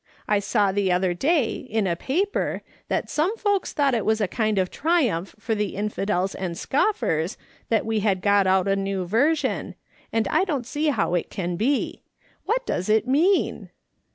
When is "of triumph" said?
4.57-5.35